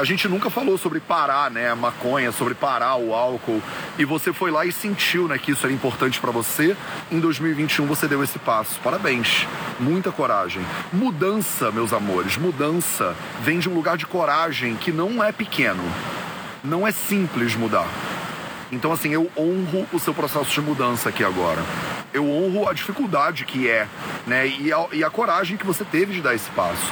A 0.00 0.04
gente 0.04 0.26
nunca 0.26 0.48
falou 0.48 0.78
sobre 0.78 0.98
parar, 0.98 1.50
né, 1.50 1.70
a 1.70 1.76
maconha, 1.76 2.32
sobre 2.32 2.54
parar 2.54 2.96
o 2.96 3.14
álcool. 3.14 3.62
E 3.98 4.04
você 4.06 4.32
foi 4.32 4.50
lá 4.50 4.64
e 4.64 4.72
sentiu, 4.72 5.28
né, 5.28 5.36
que 5.36 5.52
isso 5.52 5.66
era 5.66 5.74
importante 5.74 6.18
para 6.18 6.30
você. 6.30 6.74
Em 7.12 7.20
2021 7.20 7.84
você 7.84 8.08
deu 8.08 8.24
esse 8.24 8.38
passo. 8.38 8.80
Parabéns. 8.80 9.46
Muita 9.78 10.10
coragem. 10.10 10.64
Mudança, 10.90 11.70
meus 11.70 11.92
amores, 11.92 12.38
mudança 12.38 13.14
vem 13.42 13.58
de 13.58 13.68
um 13.68 13.74
lugar 13.74 13.98
de 13.98 14.06
coragem 14.06 14.74
que 14.74 14.90
não 14.90 15.22
é 15.22 15.32
pequeno. 15.32 15.84
Não 16.64 16.88
é 16.88 16.92
simples 16.92 17.54
mudar. 17.54 17.86
Então, 18.72 18.92
assim, 18.92 19.10
eu 19.10 19.30
honro 19.36 19.86
o 19.92 19.98
seu 20.00 20.14
processo 20.14 20.50
de 20.50 20.62
mudança 20.62 21.10
aqui 21.10 21.22
agora. 21.22 21.62
Eu 22.10 22.26
honro 22.26 22.66
a 22.66 22.72
dificuldade 22.72 23.44
que 23.44 23.68
é, 23.68 23.86
né? 24.26 24.48
E 24.48 24.72
a, 24.72 24.86
e 24.92 25.04
a 25.04 25.10
coragem 25.10 25.58
que 25.58 25.66
você 25.66 25.84
teve 25.84 26.14
de 26.14 26.22
dar 26.22 26.34
esse 26.34 26.48
passo. 26.52 26.90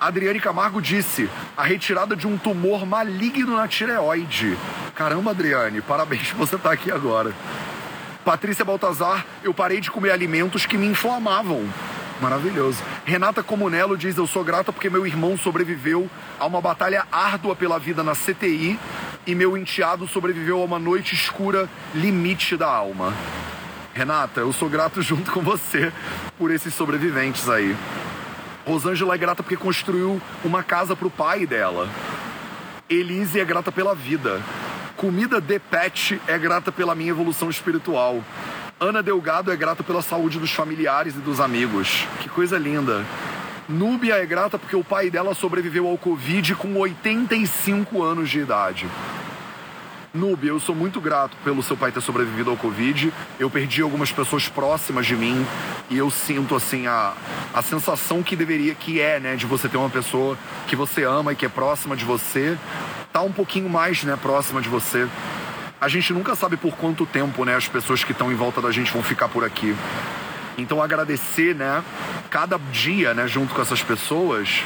Adriane 0.00 0.40
Camargo 0.40 0.80
disse: 0.80 1.28
a 1.56 1.64
retirada 1.64 2.14
de 2.14 2.26
um 2.26 2.38
tumor 2.38 2.86
maligno 2.86 3.56
na 3.56 3.66
tireoide. 3.66 4.56
Caramba, 4.94 5.32
Adriane, 5.32 5.80
parabéns 5.80 6.30
por 6.30 6.46
você 6.46 6.56
estar 6.56 6.72
aqui 6.72 6.90
agora. 6.90 7.32
Patrícia 8.24 8.64
Baltazar, 8.64 9.24
eu 9.42 9.54
parei 9.54 9.80
de 9.80 9.90
comer 9.90 10.10
alimentos 10.10 10.66
que 10.66 10.76
me 10.76 10.86
inflamavam. 10.86 11.66
Maravilhoso. 12.20 12.82
Renata 13.04 13.42
Comunello 13.42 13.96
diz: 13.96 14.16
Eu 14.16 14.26
sou 14.26 14.44
grata 14.44 14.72
porque 14.72 14.90
meu 14.90 15.06
irmão 15.06 15.36
sobreviveu 15.36 16.10
a 16.38 16.46
uma 16.46 16.60
batalha 16.60 17.06
árdua 17.10 17.56
pela 17.56 17.78
vida 17.78 18.02
na 18.02 18.12
CTI 18.12 18.78
e 19.26 19.34
meu 19.34 19.56
enteado 19.56 20.06
sobreviveu 20.06 20.60
a 20.60 20.64
uma 20.64 20.78
noite 20.78 21.14
escura 21.14 21.68
limite 21.94 22.56
da 22.56 22.68
alma. 22.68 23.14
Renata, 23.94 24.40
eu 24.40 24.52
sou 24.52 24.68
grato 24.68 25.00
junto 25.02 25.30
com 25.30 25.40
você 25.40 25.92
por 26.36 26.50
esses 26.50 26.74
sobreviventes 26.74 27.48
aí. 27.48 27.76
Rosângela 28.68 29.14
é 29.14 29.18
grata 29.18 29.42
porque 29.42 29.56
construiu 29.56 30.20
uma 30.44 30.62
casa 30.62 30.94
para 30.94 31.08
o 31.08 31.10
pai 31.10 31.46
dela. 31.46 31.88
Elise 32.86 33.40
é 33.40 33.44
grata 33.44 33.72
pela 33.72 33.94
vida. 33.94 34.42
Comida 34.94 35.40
de 35.40 35.58
pet 35.58 36.20
é 36.26 36.36
grata 36.36 36.70
pela 36.70 36.94
minha 36.94 37.08
evolução 37.08 37.48
espiritual. 37.48 38.22
Ana 38.78 39.02
Delgado 39.02 39.50
é 39.50 39.56
grata 39.56 39.82
pela 39.82 40.02
saúde 40.02 40.38
dos 40.38 40.52
familiares 40.52 41.14
e 41.16 41.18
dos 41.18 41.40
amigos. 41.40 42.06
Que 42.20 42.28
coisa 42.28 42.58
linda. 42.58 43.06
Núbia 43.66 44.16
é 44.16 44.26
grata 44.26 44.58
porque 44.58 44.76
o 44.76 44.84
pai 44.84 45.08
dela 45.08 45.32
sobreviveu 45.32 45.88
ao 45.88 45.96
Covid 45.96 46.54
com 46.56 46.76
85 46.76 48.02
anos 48.02 48.28
de 48.28 48.40
idade. 48.40 48.86
Núbia, 50.12 50.48
eu 50.48 50.58
sou 50.58 50.74
muito 50.74 51.02
grato 51.02 51.36
pelo 51.44 51.62
seu 51.62 51.76
pai 51.76 51.92
ter 51.92 52.00
sobrevivido 52.00 52.50
ao 52.50 52.56
Covid. 52.56 53.12
Eu 53.38 53.50
perdi 53.50 53.82
algumas 53.82 54.10
pessoas 54.10 54.48
próximas 54.48 55.06
de 55.06 55.14
mim 55.14 55.46
e 55.90 55.98
eu 55.98 56.10
sinto 56.10 56.56
assim 56.56 56.86
a, 56.86 57.12
a 57.52 57.60
sensação 57.60 58.22
que 58.22 58.34
deveria, 58.34 58.74
que 58.74 59.00
é, 59.00 59.20
né, 59.20 59.36
de 59.36 59.44
você 59.44 59.68
ter 59.68 59.76
uma 59.76 59.90
pessoa 59.90 60.38
que 60.66 60.74
você 60.74 61.04
ama 61.04 61.32
e 61.32 61.36
que 61.36 61.44
é 61.44 61.48
próxima 61.48 61.94
de 61.94 62.06
você, 62.06 62.56
tá 63.12 63.20
um 63.20 63.32
pouquinho 63.32 63.68
mais, 63.68 64.02
né, 64.02 64.16
próxima 64.20 64.62
de 64.62 64.68
você. 64.68 65.06
A 65.78 65.88
gente 65.88 66.12
nunca 66.12 66.34
sabe 66.34 66.56
por 66.56 66.74
quanto 66.74 67.04
tempo, 67.04 67.44
né, 67.44 67.54
as 67.54 67.68
pessoas 67.68 68.02
que 68.02 68.12
estão 68.12 68.32
em 68.32 68.34
volta 68.34 68.62
da 68.62 68.72
gente 68.72 68.90
vão 68.90 69.02
ficar 69.02 69.28
por 69.28 69.44
aqui. 69.44 69.76
Então 70.56 70.82
agradecer, 70.82 71.54
né, 71.54 71.84
cada 72.30 72.58
dia, 72.72 73.12
né, 73.12 73.28
junto 73.28 73.54
com 73.54 73.60
essas 73.60 73.82
pessoas, 73.82 74.62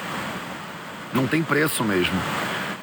não 1.13 1.27
tem 1.27 1.43
preço 1.43 1.83
mesmo. 1.83 2.15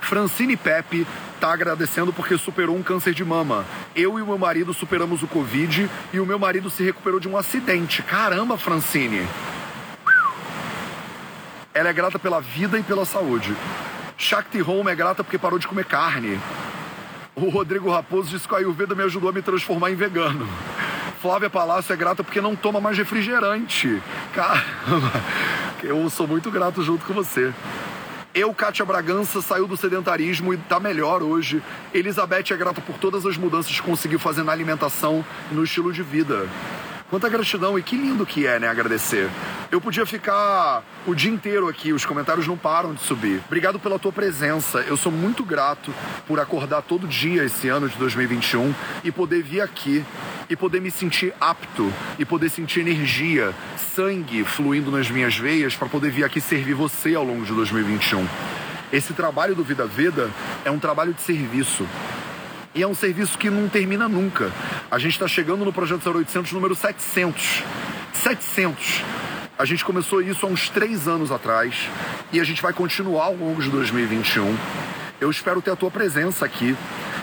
Francine 0.02 0.58
Pepe 0.58 1.08
tá 1.40 1.54
agradecendo 1.54 2.12
porque 2.12 2.38
superou 2.38 2.76
um 2.76 2.84
câncer 2.84 3.14
de 3.14 3.24
mama. 3.24 3.66
Eu 3.96 4.20
e 4.20 4.22
o 4.22 4.26
meu 4.26 4.38
marido 4.38 4.74
superamos 4.74 5.24
o 5.24 5.28
Covid 5.28 5.90
e 6.12 6.20
o 6.20 6.26
meu 6.26 6.38
marido 6.38 6.70
se 6.70 6.84
recuperou 6.84 7.20
de 7.20 7.28
um 7.28 7.38
acidente. 7.38 8.04
Caramba, 8.04 8.58
Francine! 8.58 9.26
Ela 11.74 11.90
é 11.90 11.94
grata 11.94 12.20
pela 12.20 12.42
vida 12.42 12.78
e 12.78 12.84
pela 12.84 13.06
saúde. 13.06 13.56
Shakti 14.18 14.62
Home 14.62 14.92
é 14.92 14.96
grata 14.96 15.24
porque 15.24 15.38
parou 15.38 15.58
de 15.58 15.68
comer 15.68 15.86
carne. 15.86 16.40
O 17.36 17.50
Rodrigo 17.50 17.90
Raposo 17.90 18.30
disse 18.30 18.48
que 18.48 18.54
a 18.54 18.58
Ayurveda 18.58 18.94
me 18.94 19.04
ajudou 19.04 19.30
a 19.30 19.34
me 19.34 19.42
transformar 19.42 19.92
em 19.92 19.96
vegano. 19.96 20.46
Flávia 21.22 21.50
Palácio 21.50 21.94
é 21.94 21.96
grata 21.96 22.24
porque 22.24 22.42
não 22.42 22.56
toma 22.56 22.82
mais 22.82 22.98
refrigerante. 22.98 24.02
Caramba, 24.34 25.12
eu 25.84 26.10
sou 26.10 26.28
muito 26.28 26.52
grato 26.52 26.84
junto 26.84 27.06
com 27.06 27.14
você. 27.14 27.54
Eu, 28.34 28.54
Kátia 28.54 28.86
Bragança, 28.86 29.42
saiu 29.42 29.68
do 29.68 29.76
sedentarismo 29.76 30.54
e 30.54 30.58
tá 30.58 30.80
melhor 30.80 31.24
hoje. 31.24 31.64
Elizabeth 31.92 32.52
é 32.52 32.58
grata 32.58 32.80
por 32.80 32.96
todas 33.00 33.26
as 33.26 33.38
mudanças 33.38 33.80
que 33.80 33.82
conseguiu 33.82 34.20
fazer 34.20 34.44
na 34.44 34.52
alimentação 34.52 35.26
e 35.52 35.56
no 35.56 35.64
estilo 35.64 35.92
de 35.92 36.04
vida. 36.04 36.48
Quanta 37.10 37.28
gratidão 37.28 37.78
e 37.78 37.82
que 37.82 37.96
lindo 37.96 38.24
que 38.24 38.46
é, 38.46 38.60
né, 38.60 38.68
agradecer. 38.68 39.28
Eu 39.72 39.82
podia 39.82 40.06
ficar 40.06 40.84
o 41.08 41.16
dia 41.16 41.32
inteiro 41.32 41.68
aqui, 41.68 41.92
os 41.92 42.06
comentários 42.06 42.46
não 42.46 42.56
param 42.56 42.94
de 42.94 43.02
subir. 43.02 43.42
Obrigado 43.48 43.80
pela 43.80 43.98
tua 43.98 44.12
presença. 44.12 44.82
Eu 44.82 44.96
sou 44.96 45.12
muito 45.12 45.44
grato 45.44 45.92
por 46.28 46.40
acordar 46.40 46.84
todo 46.84 47.08
dia 47.08 47.44
esse 47.44 47.68
ano 47.68 47.90
de 47.90 47.98
2021 47.98 48.76
e 49.04 49.12
poder 49.12 49.42
vir 49.42 49.62
aqui 49.62 50.06
e 50.48 50.56
poder 50.56 50.80
me 50.82 50.92
sentir 50.92 51.34
apto 51.42 51.92
e 52.20 52.26
poder 52.26 52.50
sentir 52.50 52.82
energia, 52.82 53.56
sangue 53.96 54.44
fluindo 54.44 54.92
nas 54.92 55.10
minhas 55.10 55.36
veias 55.36 55.76
para 55.76 55.90
poder 55.90 56.12
vir 56.12 56.24
aqui 56.24 56.40
servir 56.40 56.76
você 56.76 57.16
ao 57.16 57.24
longo 57.24 57.44
de 57.44 57.54
2021. 57.54 58.28
Esse 58.94 59.14
trabalho 59.14 59.56
do 59.56 59.64
Vida 59.64 59.88
Veda 59.88 60.30
é 60.64 60.70
um 60.70 60.78
trabalho 60.78 61.14
de 61.14 61.22
serviço. 61.22 61.88
E 62.74 62.84
é 62.84 62.88
um 62.88 62.94
serviço 62.94 63.38
que 63.38 63.50
não 63.50 63.68
termina 63.68 64.08
nunca. 64.08 64.52
A 64.92 64.98
gente 64.98 65.12
está 65.12 65.28
chegando 65.28 65.64
no 65.64 65.72
projeto 65.72 66.10
0800 66.10 66.52
número 66.52 66.74
700. 66.74 67.64
700. 68.12 69.04
A 69.56 69.64
gente 69.64 69.86
começou 69.86 70.20
isso 70.20 70.44
há 70.48 70.50
uns 70.50 70.68
três 70.68 71.08
anos 71.08 71.32
atrás 71.32 71.88
e 72.32 72.40
a 72.40 72.44
gente 72.44 72.60
vai 72.60 72.74
continuar 72.74 73.26
ao 73.26 73.36
longo 73.36 73.62
de 73.62 73.70
2021. 73.70 74.58
Eu 75.22 75.30
espero 75.30 75.62
ter 75.62 75.70
a 75.70 75.76
tua 75.76 75.92
presença 75.92 76.44
aqui. 76.44 76.76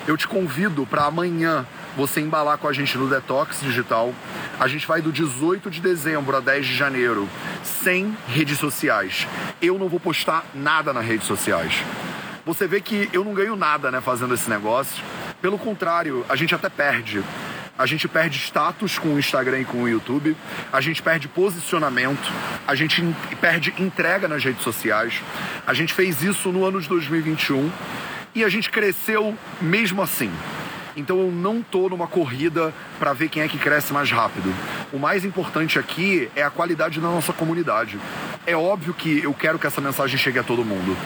Eu 0.06 0.16
te 0.16 0.28
convido 0.28 0.86
para 0.86 1.06
amanhã 1.06 1.66
você 1.96 2.20
embalar 2.20 2.56
com 2.58 2.68
a 2.68 2.72
gente 2.72 2.96
no 2.96 3.08
Detox 3.08 3.60
Digital. 3.60 4.14
A 4.60 4.68
gente 4.68 4.86
vai 4.86 5.02
do 5.02 5.10
18 5.10 5.68
de 5.68 5.80
dezembro 5.80 6.36
a 6.36 6.40
10 6.40 6.66
de 6.66 6.76
janeiro, 6.76 7.28
sem 7.64 8.16
redes 8.28 8.60
sociais. 8.60 9.26
Eu 9.60 9.76
não 9.76 9.88
vou 9.88 9.98
postar 9.98 10.44
nada 10.54 10.92
nas 10.92 11.04
redes 11.04 11.26
sociais. 11.26 11.82
Você 12.44 12.68
vê 12.68 12.80
que 12.80 13.10
eu 13.12 13.24
não 13.24 13.34
ganho 13.34 13.56
nada, 13.56 13.90
né, 13.90 14.00
fazendo 14.00 14.34
esse 14.34 14.48
negócio. 14.48 15.02
Pelo 15.42 15.58
contrário, 15.58 16.24
a 16.28 16.36
gente 16.36 16.54
até 16.54 16.68
perde. 16.68 17.24
A 17.78 17.84
gente 17.84 18.08
perde 18.08 18.38
status 18.38 18.98
com 18.98 19.08
o 19.08 19.18
Instagram 19.18 19.60
e 19.60 19.64
com 19.64 19.82
o 19.82 19.88
YouTube, 19.88 20.34
a 20.72 20.80
gente 20.80 21.02
perde 21.02 21.28
posicionamento, 21.28 22.32
a 22.66 22.74
gente 22.74 23.02
perde 23.40 23.74
entrega 23.78 24.26
nas 24.26 24.42
redes 24.42 24.62
sociais. 24.62 25.20
A 25.66 25.74
gente 25.74 25.92
fez 25.92 26.22
isso 26.22 26.50
no 26.50 26.64
ano 26.64 26.80
de 26.80 26.88
2021 26.88 27.70
e 28.34 28.44
a 28.44 28.48
gente 28.48 28.70
cresceu 28.70 29.36
mesmo 29.60 30.00
assim. 30.00 30.30
Então 30.96 31.20
eu 31.20 31.30
não 31.30 31.62
tô 31.62 31.90
numa 31.90 32.06
corrida 32.06 32.72
para 32.98 33.12
ver 33.12 33.28
quem 33.28 33.42
é 33.42 33.48
que 33.48 33.58
cresce 33.58 33.92
mais 33.92 34.10
rápido. 34.10 34.52
O 34.90 34.98
mais 34.98 35.24
importante 35.24 35.78
aqui 35.78 36.30
é 36.34 36.42
a 36.42 36.50
qualidade 36.50 36.98
da 36.98 37.08
nossa 37.08 37.34
comunidade. 37.34 38.00
É 38.46 38.56
óbvio 38.56 38.94
que 38.94 39.22
eu 39.22 39.34
quero 39.34 39.58
que 39.58 39.66
essa 39.66 39.80
mensagem 39.80 40.16
chegue 40.16 40.38
a 40.38 40.42
todo 40.42 40.64
mundo. 40.64 40.96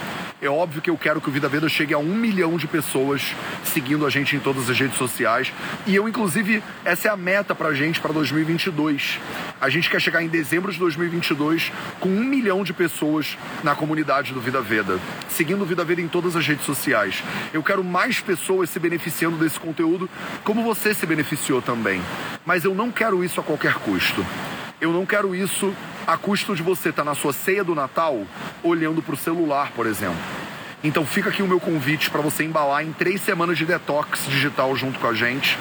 É 0.42 0.48
óbvio 0.48 0.80
que 0.80 0.88
eu 0.88 0.96
quero 0.96 1.20
que 1.20 1.28
o 1.28 1.32
Vida 1.32 1.50
Veda 1.50 1.68
chegue 1.68 1.92
a 1.92 1.98
um 1.98 2.14
milhão 2.14 2.56
de 2.56 2.66
pessoas 2.66 3.34
seguindo 3.62 4.06
a 4.06 4.10
gente 4.10 4.34
em 4.34 4.40
todas 4.40 4.70
as 4.70 4.78
redes 4.78 4.96
sociais. 4.96 5.52
E 5.86 5.94
eu, 5.94 6.08
inclusive, 6.08 6.62
essa 6.82 7.08
é 7.08 7.10
a 7.10 7.16
meta 7.16 7.54
pra 7.54 7.74
gente 7.74 8.00
para 8.00 8.10
2022. 8.10 9.20
A 9.60 9.68
gente 9.68 9.90
quer 9.90 10.00
chegar 10.00 10.22
em 10.22 10.28
dezembro 10.28 10.72
de 10.72 10.78
2022 10.78 11.70
com 12.00 12.08
um 12.08 12.24
milhão 12.24 12.64
de 12.64 12.72
pessoas 12.72 13.36
na 13.62 13.74
comunidade 13.74 14.32
do 14.32 14.40
Vida 14.40 14.62
Veda, 14.62 14.98
seguindo 15.28 15.60
o 15.60 15.66
Vida 15.66 15.84
Veda 15.84 16.00
em 16.00 16.08
todas 16.08 16.34
as 16.34 16.46
redes 16.46 16.64
sociais. 16.64 17.22
Eu 17.52 17.62
quero 17.62 17.84
mais 17.84 18.18
pessoas 18.20 18.70
se 18.70 18.78
beneficiando 18.78 19.36
desse 19.36 19.60
conteúdo, 19.60 20.08
como 20.42 20.62
você 20.62 20.94
se 20.94 21.04
beneficiou 21.04 21.60
também. 21.60 22.00
Mas 22.46 22.64
eu 22.64 22.74
não 22.74 22.90
quero 22.90 23.22
isso 23.22 23.40
a 23.40 23.44
qualquer 23.44 23.74
custo. 23.74 24.24
Eu 24.80 24.92
não 24.92 25.04
quero 25.04 25.34
isso 25.34 25.74
a 26.06 26.16
custo 26.16 26.56
de 26.56 26.62
você 26.62 26.88
estar 26.88 27.04
tá 27.04 27.10
na 27.10 27.14
sua 27.14 27.32
ceia 27.32 27.62
do 27.62 27.74
Natal 27.74 28.22
olhando 28.62 29.02
para 29.02 29.14
o 29.14 29.16
celular, 29.16 29.72
por 29.72 29.86
exemplo. 29.86 30.16
Então 30.82 31.04
fica 31.04 31.28
aqui 31.28 31.42
o 31.42 31.46
meu 31.46 31.60
convite 31.60 32.10
para 32.10 32.22
você 32.22 32.44
embalar 32.44 32.82
em 32.82 32.92
três 32.92 33.20
semanas 33.20 33.58
de 33.58 33.66
detox 33.66 34.26
digital 34.26 34.74
junto 34.74 34.98
com 34.98 35.06
a 35.06 35.12
gente. 35.12 35.58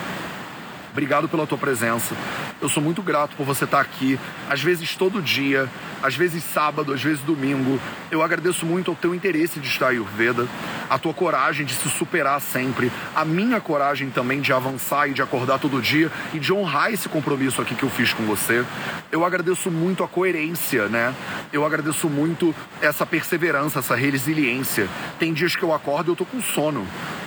Obrigado 0.91 1.27
pela 1.27 1.45
tua 1.45 1.57
presença. 1.57 2.15
Eu 2.61 2.67
sou 2.67 2.83
muito 2.83 3.01
grato 3.01 3.37
por 3.37 3.45
você 3.45 3.63
estar 3.63 3.79
aqui, 3.79 4.19
às 4.49 4.61
vezes 4.61 4.93
todo 4.93 5.21
dia, 5.21 5.69
às 6.03 6.15
vezes 6.15 6.43
sábado, 6.43 6.91
às 6.91 7.01
vezes 7.01 7.21
domingo. 7.21 7.79
Eu 8.11 8.21
agradeço 8.21 8.65
muito 8.65 8.91
ao 8.91 8.97
teu 8.97 9.15
interesse 9.15 9.61
de 9.61 9.67
estar 9.67 9.87
Ayurveda, 9.87 10.45
a 10.89 10.99
tua 10.99 11.13
coragem 11.13 11.65
de 11.65 11.73
se 11.73 11.89
superar 11.89 12.41
sempre, 12.41 12.91
a 13.15 13.23
minha 13.23 13.61
coragem 13.61 14.09
também 14.09 14.41
de 14.41 14.51
avançar 14.51 15.07
e 15.09 15.13
de 15.13 15.21
acordar 15.21 15.57
todo 15.57 15.81
dia 15.81 16.11
e 16.33 16.39
de 16.39 16.51
honrar 16.51 16.91
esse 16.91 17.07
compromisso 17.07 17.61
aqui 17.61 17.75
que 17.75 17.83
eu 17.83 17.89
fiz 17.89 18.11
com 18.11 18.23
você. 18.23 18.65
Eu 19.09 19.23
agradeço 19.23 19.71
muito 19.71 20.03
a 20.03 20.07
coerência, 20.07 20.89
né? 20.89 21.15
Eu 21.53 21.65
agradeço 21.65 22.09
muito 22.09 22.53
essa 22.81 23.05
perseverança, 23.05 23.79
essa 23.79 23.95
resiliência. 23.95 24.89
Tem 25.17 25.31
dias 25.31 25.55
que 25.55 25.63
eu 25.63 25.73
acordo 25.73 26.09
e 26.09 26.11
eu 26.11 26.15
tô 26.15 26.25
com 26.25 26.41
sono 26.41 26.85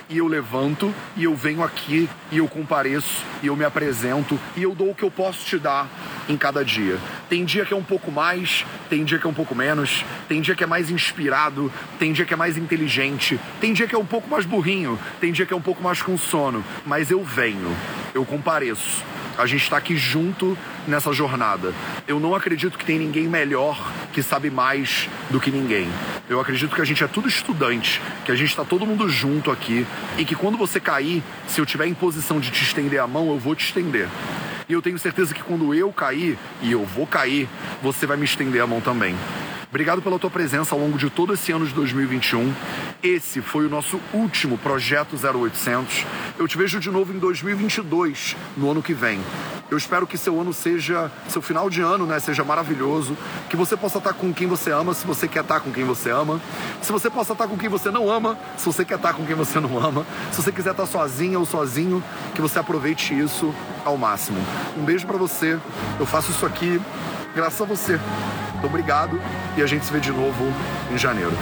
e 0.09 0.17
eu 0.17 0.27
levanto 0.27 0.93
e 1.15 1.23
eu 1.23 1.35
venho 1.35 1.63
aqui 1.63 2.09
e 2.31 2.37
eu 2.37 2.47
compareço 2.47 3.23
e 3.41 3.47
eu 3.47 3.55
me 3.55 3.65
apresento 3.65 4.39
e 4.55 4.63
eu 4.63 4.75
dou 4.75 4.91
o 4.91 4.95
que 4.95 5.03
eu 5.03 5.11
posso 5.11 5.45
te 5.45 5.57
dar 5.57 5.87
em 6.27 6.37
cada 6.37 6.63
dia. 6.63 6.97
Tem 7.29 7.43
dia 7.45 7.65
que 7.65 7.73
é 7.73 7.77
um 7.77 7.83
pouco 7.83 8.11
mais, 8.11 8.65
tem 8.89 9.03
dia 9.03 9.17
que 9.17 9.25
é 9.25 9.29
um 9.29 9.33
pouco 9.33 9.55
menos, 9.55 10.05
tem 10.27 10.41
dia 10.41 10.55
que 10.55 10.63
é 10.63 10.67
mais 10.67 10.89
inspirado, 10.89 11.71
tem 11.99 12.13
dia 12.13 12.25
que 12.25 12.33
é 12.33 12.37
mais 12.37 12.57
inteligente, 12.57 13.39
tem 13.59 13.73
dia 13.73 13.87
que 13.87 13.95
é 13.95 13.97
um 13.97 14.05
pouco 14.05 14.29
mais 14.29 14.45
burrinho, 14.45 14.99
tem 15.19 15.31
dia 15.31 15.45
que 15.45 15.53
é 15.53 15.57
um 15.57 15.61
pouco 15.61 15.81
mais 15.81 16.01
com 16.01 16.17
sono, 16.17 16.63
mas 16.85 17.11
eu 17.11 17.23
venho, 17.23 17.75
eu 18.13 18.25
compareço. 18.25 19.12
A 19.37 19.45
gente 19.45 19.63
está 19.63 19.77
aqui 19.77 19.97
junto 19.97 20.57
nessa 20.87 21.11
jornada. 21.11 21.73
Eu 22.07 22.19
não 22.19 22.35
acredito 22.35 22.77
que 22.77 22.85
tem 22.85 22.99
ninguém 22.99 23.27
melhor 23.27 23.91
que 24.11 24.21
sabe 24.21 24.49
mais 24.49 25.09
do 25.29 25.39
que 25.39 25.49
ninguém. 25.49 25.89
Eu 26.29 26.39
acredito 26.39 26.75
que 26.75 26.81
a 26.81 26.85
gente 26.85 27.03
é 27.03 27.07
tudo 27.07 27.27
estudante, 27.27 28.01
que 28.25 28.31
a 28.31 28.35
gente 28.35 28.49
está 28.49 28.63
todo 28.63 28.85
mundo 28.85 29.09
junto 29.09 29.49
aqui 29.49 29.85
e 30.17 30.23
que 30.23 30.35
quando 30.35 30.57
você 30.57 30.79
cair, 30.79 31.23
se 31.47 31.59
eu 31.59 31.65
tiver 31.65 31.87
em 31.87 31.93
posição 31.93 32.39
de 32.39 32.51
te 32.51 32.63
estender 32.63 32.99
a 32.99 33.07
mão, 33.07 33.29
eu 33.29 33.39
vou 33.39 33.55
te 33.55 33.65
estender. 33.65 34.07
E 34.67 34.73
eu 34.73 34.81
tenho 34.81 34.97
certeza 34.97 35.33
que 35.33 35.43
quando 35.43 35.73
eu 35.73 35.91
cair, 35.91 36.37
e 36.61 36.71
eu 36.71 36.85
vou 36.85 37.05
cair, 37.05 37.49
você 37.81 38.05
vai 38.05 38.15
me 38.15 38.25
estender 38.25 38.61
a 38.61 38.67
mão 38.67 38.79
também. 38.79 39.15
Obrigado 39.73 40.03
pela 40.03 40.19
tua 40.19 40.29
presença 40.29 40.75
ao 40.75 40.79
longo 40.79 40.99
de 40.99 41.09
todo 41.09 41.33
esse 41.33 41.51
ano 41.51 41.65
de 41.65 41.73
2021. 41.73 42.53
Esse 43.01 43.41
foi 43.41 43.65
o 43.65 43.69
nosso 43.69 43.99
último 44.13 44.55
projeto 44.55 45.15
0800. 45.15 46.05
Eu 46.37 46.47
te 46.47 46.55
vejo 46.59 46.79
de 46.79 46.91
novo 46.91 47.11
em 47.11 47.17
2022, 47.17 48.35
no 48.55 48.69
ano 48.69 48.83
que 48.83 48.93
vem. 48.93 49.19
Eu 49.71 49.77
espero 49.79 50.05
que 50.05 50.15
seu 50.15 50.39
ano 50.39 50.53
seja, 50.53 51.11
seu 51.27 51.41
final 51.41 51.71
de 51.71 51.81
ano, 51.81 52.05
né, 52.05 52.19
seja 52.19 52.43
maravilhoso, 52.43 53.17
que 53.49 53.55
você 53.55 53.75
possa 53.75 53.97
estar 53.97 54.13
com 54.13 54.31
quem 54.31 54.45
você 54.45 54.69
ama, 54.69 54.93
se 54.93 55.07
você 55.07 55.27
quer 55.27 55.41
estar 55.41 55.59
com 55.59 55.71
quem 55.71 55.83
você 55.83 56.11
ama, 56.11 56.39
se 56.79 56.91
você 56.91 57.09
possa 57.09 57.33
estar 57.33 57.47
com 57.47 57.57
quem 57.57 57.67
você 57.67 57.89
não 57.89 58.07
ama, 58.11 58.37
se 58.55 58.67
você 58.67 58.85
quer 58.85 58.97
estar 58.97 59.15
com 59.15 59.25
quem 59.25 59.35
você 59.35 59.59
não 59.59 59.79
ama, 59.83 60.05
se 60.31 60.39
você 60.39 60.51
quiser 60.51 60.69
estar 60.69 60.85
sozinha 60.85 61.39
ou 61.39 61.47
sozinho, 61.47 62.03
que 62.35 62.41
você 62.41 62.59
aproveite 62.59 63.17
isso 63.17 63.51
ao 63.83 63.97
máximo. 63.97 64.37
Um 64.77 64.85
beijo 64.85 65.07
para 65.07 65.17
você. 65.17 65.57
Eu 65.99 66.05
faço 66.05 66.29
isso 66.29 66.45
aqui 66.45 66.79
graças 67.33 67.59
a 67.59 67.65
você. 67.65 67.99
Obrigado 68.63 69.19
e 69.57 69.61
a 69.61 69.67
gente 69.67 69.85
se 69.85 69.91
vê 69.91 69.99
de 69.99 70.11
novo 70.11 70.45
em 70.91 70.97
janeiro. 70.97 71.33